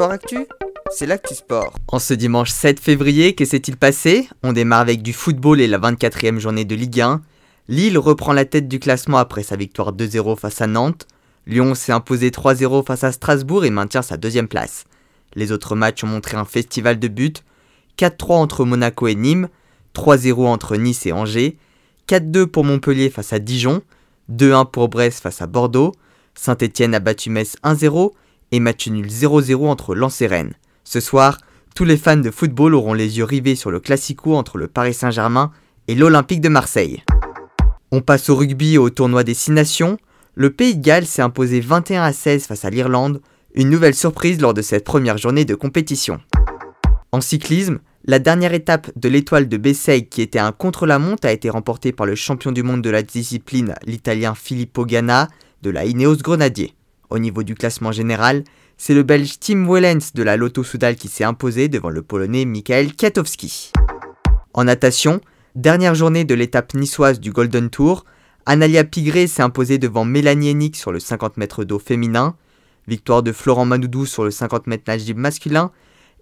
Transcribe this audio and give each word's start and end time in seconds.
Sport 0.00 0.12
Actu, 0.12 0.46
c'est 0.90 1.04
l'actu 1.04 1.34
sport. 1.34 1.74
En 1.88 1.98
ce 1.98 2.14
dimanche 2.14 2.48
7 2.48 2.80
février, 2.80 3.34
que 3.34 3.44
s'est-il 3.44 3.76
passé? 3.76 4.30
On 4.42 4.54
démarre 4.54 4.80
avec 4.80 5.02
du 5.02 5.12
football 5.12 5.60
et 5.60 5.66
la 5.66 5.78
24e 5.78 6.38
journée 6.38 6.64
de 6.64 6.74
Ligue 6.74 7.02
1. 7.02 7.20
Lille 7.68 7.98
reprend 7.98 8.32
la 8.32 8.46
tête 8.46 8.66
du 8.66 8.80
classement 8.80 9.18
après 9.18 9.42
sa 9.42 9.56
victoire 9.56 9.92
2-0 9.92 10.38
face 10.38 10.62
à 10.62 10.66
Nantes. 10.66 11.06
Lyon 11.46 11.74
s'est 11.74 11.92
imposé 11.92 12.30
3-0 12.30 12.82
face 12.86 13.04
à 13.04 13.12
Strasbourg 13.12 13.66
et 13.66 13.68
maintient 13.68 14.00
sa 14.00 14.16
deuxième 14.16 14.48
place. 14.48 14.84
Les 15.34 15.52
autres 15.52 15.76
matchs 15.76 16.02
ont 16.02 16.06
montré 16.06 16.38
un 16.38 16.46
festival 16.46 16.98
de 16.98 17.08
buts. 17.08 17.34
4-3 17.98 18.32
entre 18.36 18.64
Monaco 18.64 19.06
et 19.06 19.14
Nîmes, 19.14 19.50
3-0 19.94 20.46
entre 20.46 20.76
Nice 20.78 21.04
et 21.04 21.12
Angers, 21.12 21.58
4-2 22.08 22.46
pour 22.46 22.64
Montpellier 22.64 23.10
face 23.10 23.34
à 23.34 23.38
Dijon, 23.38 23.82
2-1 24.32 24.70
pour 24.70 24.88
Brest 24.88 25.20
face 25.20 25.42
à 25.42 25.46
Bordeaux, 25.46 25.92
Saint-Etienne 26.34 26.94
a 26.94 27.00
battu 27.00 27.28
Metz 27.28 27.58
1-0 27.64 28.12
et 28.52 28.60
match 28.60 28.88
nul 28.88 29.06
0-0 29.06 29.68
entre 29.68 29.94
Lens 29.94 30.20
et 30.20 30.26
Rennes. 30.26 30.54
Ce 30.84 31.00
soir, 31.00 31.38
tous 31.74 31.84
les 31.84 31.96
fans 31.96 32.16
de 32.16 32.30
football 32.30 32.74
auront 32.74 32.94
les 32.94 33.18
yeux 33.18 33.24
rivés 33.24 33.54
sur 33.54 33.70
le 33.70 33.80
classico 33.80 34.34
entre 34.34 34.58
le 34.58 34.68
Paris 34.68 34.94
Saint-Germain 34.94 35.52
et 35.88 35.94
l'Olympique 35.94 36.40
de 36.40 36.48
Marseille. 36.48 37.02
On 37.92 38.00
passe 38.00 38.28
au 38.28 38.36
rugby 38.36 38.78
au 38.78 38.90
tournoi 38.90 39.24
des 39.24 39.34
6 39.34 39.52
nations. 39.52 39.98
Le 40.34 40.50
Pays 40.50 40.76
de 40.76 40.82
Galles 40.82 41.06
s'est 41.06 41.22
imposé 41.22 41.60
21 41.60 42.02
à 42.02 42.12
16 42.12 42.46
face 42.46 42.64
à 42.64 42.70
l'Irlande, 42.70 43.20
une 43.54 43.70
nouvelle 43.70 43.94
surprise 43.94 44.40
lors 44.40 44.54
de 44.54 44.62
cette 44.62 44.84
première 44.84 45.18
journée 45.18 45.44
de 45.44 45.54
compétition. 45.54 46.20
En 47.12 47.20
cyclisme, 47.20 47.80
la 48.04 48.18
dernière 48.18 48.54
étape 48.54 48.90
de 48.96 49.08
l'étoile 49.08 49.48
de 49.48 49.56
Bessay 49.56 50.06
qui 50.06 50.22
était 50.22 50.38
un 50.38 50.52
contre-la-montre 50.52 51.26
a 51.26 51.32
été 51.32 51.50
remportée 51.50 51.92
par 51.92 52.06
le 52.06 52.14
champion 52.14 52.52
du 52.52 52.62
monde 52.62 52.82
de 52.82 52.90
la 52.90 53.02
discipline, 53.02 53.74
l'italien 53.84 54.34
Filippo 54.34 54.86
Ganna, 54.86 55.28
de 55.62 55.70
la 55.70 55.84
Ineos 55.84 56.16
Grenadier. 56.16 56.74
Au 57.10 57.18
niveau 57.18 57.42
du 57.42 57.56
classement 57.56 57.90
général, 57.90 58.44
c'est 58.78 58.94
le 58.94 59.02
belge 59.02 59.40
Tim 59.40 59.66
Wellens 59.68 60.12
de 60.14 60.22
la 60.22 60.36
Lotto 60.36 60.62
Soudal 60.62 60.94
qui 60.94 61.08
s'est 61.08 61.24
imposé 61.24 61.68
devant 61.68 61.90
le 61.90 62.02
polonais 62.02 62.44
Michael 62.44 62.94
Kiatowski. 62.94 63.72
En 64.54 64.64
natation, 64.64 65.20
dernière 65.56 65.96
journée 65.96 66.24
de 66.24 66.34
l'étape 66.34 66.72
niçoise 66.74 67.18
du 67.18 67.32
Golden 67.32 67.68
Tour, 67.68 68.04
Analia 68.46 68.84
Pigré 68.84 69.26
s'est 69.26 69.42
imposée 69.42 69.78
devant 69.78 70.04
Mélanie 70.04 70.50
Hennig 70.50 70.76
sur 70.76 70.92
le 70.92 71.00
50 71.00 71.36
mètres 71.36 71.64
d'eau 71.64 71.80
féminin, 71.80 72.36
victoire 72.86 73.24
de 73.24 73.32
Florent 73.32 73.64
Manoudou 73.64 74.06
sur 74.06 74.24
le 74.24 74.30
50 74.30 74.68
mètres 74.68 74.84
nage 74.86 75.04
libre 75.04 75.20
masculin, 75.20 75.72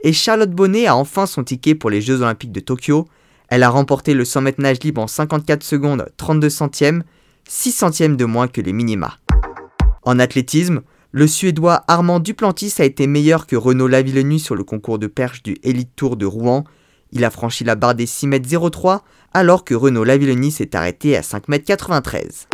et 0.02 0.14
Charlotte 0.14 0.50
Bonnet 0.50 0.86
a 0.86 0.96
enfin 0.96 1.26
son 1.26 1.44
ticket 1.44 1.74
pour 1.74 1.90
les 1.90 2.00
Jeux 2.00 2.22
Olympiques 2.22 2.52
de 2.52 2.60
Tokyo. 2.60 3.06
Elle 3.48 3.62
a 3.62 3.68
remporté 3.68 4.14
le 4.14 4.24
100 4.24 4.40
mètres 4.40 4.60
nage 4.60 4.80
libre 4.82 5.02
en 5.02 5.06
54 5.06 5.62
secondes 5.62 6.08
32 6.16 6.48
centièmes, 6.48 7.04
6 7.46 7.72
centièmes 7.72 8.16
de 8.16 8.24
moins 8.24 8.48
que 8.48 8.60
les 8.60 8.72
minima. 8.72 9.18
En 10.02 10.18
athlétisme, 10.18 10.82
le 11.10 11.26
Suédois 11.26 11.84
Armand 11.88 12.20
Duplantis 12.20 12.74
a 12.78 12.84
été 12.84 13.06
meilleur 13.06 13.46
que 13.46 13.56
Renaud 13.56 13.88
Lavillenu 13.88 14.38
sur 14.38 14.54
le 14.54 14.64
concours 14.64 14.98
de 14.98 15.06
perche 15.06 15.42
du 15.42 15.56
Elite 15.62 15.96
Tour 15.96 16.16
de 16.16 16.26
Rouen. 16.26 16.64
Il 17.12 17.24
a 17.24 17.30
franchi 17.30 17.64
la 17.64 17.76
barre 17.76 17.94
des 17.94 18.06
6m03 18.06 19.00
alors 19.32 19.64
que 19.64 19.74
Renaud 19.74 20.04
Lavillenie 20.04 20.50
s'est 20.50 20.76
arrêté 20.76 21.16
à 21.16 21.22
5m93. 21.22 22.46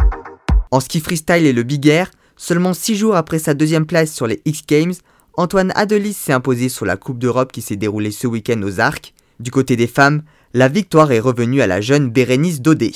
En 0.71 0.81
ski 0.81 1.01
freestyle 1.01 1.47
et 1.47 1.53
le 1.53 1.63
big 1.63 1.87
air, 1.87 2.11
seulement 2.37 2.75
6 2.75 2.97
jours 2.97 3.17
après 3.17 3.39
sa 3.39 3.55
deuxième 3.55 3.87
place 3.87 4.13
sur 4.13 4.27
les 4.27 4.41
X 4.45 4.63
Games, 4.67 4.95
Antoine 5.37 5.73
Adelis 5.75 6.15
s'est 6.15 6.33
imposé 6.33 6.69
sur 6.69 6.87
la 6.87 6.97
Coupe 6.97 7.19
d'Europe 7.19 7.51
qui 7.51 7.61
s'est 7.61 7.77
déroulée 7.77 8.13
ce 8.13 8.29
week-end 8.29 8.61
aux 8.63 8.79
Arcs. 8.79 9.15
Du 9.41 9.51
côté 9.51 9.75
des 9.75 9.89
femmes, 9.89 10.23
la 10.53 10.69
victoire 10.69 11.11
est 11.11 11.21
revenue 11.21 11.61
à 11.61 11.67
la 11.67 11.81
jeune 11.81 12.09
Bérénice 12.09 12.61
Dodé. 12.61 12.93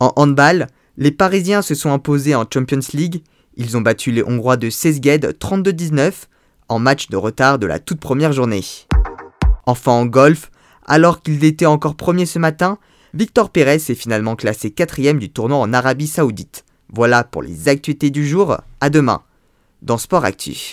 En 0.00 0.12
handball, 0.16 0.66
les 0.96 1.10
Parisiens 1.10 1.62
se 1.62 1.74
sont 1.74 1.90
imposés 1.90 2.34
en 2.34 2.44
Champions 2.52 2.80
League. 2.92 3.22
Ils 3.56 3.76
ont 3.76 3.80
battu 3.80 4.10
les 4.10 4.22
Hongrois 4.22 4.56
de 4.56 4.70
Szeged 4.70 5.36
32-19 5.38 6.12
en 6.68 6.78
match 6.78 7.08
de 7.08 7.16
retard 7.16 7.58
de 7.58 7.66
la 7.66 7.78
toute 7.78 8.00
première 8.00 8.32
journée. 8.32 8.64
Enfin 9.66 9.92
en 9.92 10.06
golf, 10.06 10.50
alors 10.86 11.22
qu'ils 11.22 11.44
étaient 11.44 11.66
encore 11.66 11.94
premiers 11.94 12.26
ce 12.26 12.38
matin, 12.38 12.78
Victor 13.14 13.50
Pérez 13.50 13.74
est 13.74 13.94
finalement 13.94 14.36
classé 14.36 14.70
quatrième 14.70 15.18
du 15.18 15.30
tournoi 15.30 15.58
en 15.58 15.72
Arabie 15.72 16.06
Saoudite. 16.06 16.64
Voilà 16.88 17.24
pour 17.24 17.42
les 17.42 17.68
actualités 17.68 18.10
du 18.10 18.26
jour, 18.26 18.56
à 18.80 18.90
demain 18.90 19.22
dans 19.82 19.98
Sport 19.98 20.24
Actif. 20.24 20.70